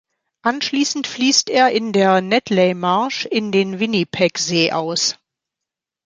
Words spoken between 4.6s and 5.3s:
aus.